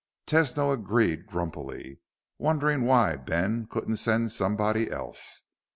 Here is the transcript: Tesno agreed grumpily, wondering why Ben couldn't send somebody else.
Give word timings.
Tesno 0.25 0.73
agreed 0.73 1.27
grumpily, 1.27 1.99
wondering 2.39 2.85
why 2.85 3.15
Ben 3.17 3.67
couldn't 3.67 3.97
send 3.97 4.31
somebody 4.31 4.89
else. 4.89 5.43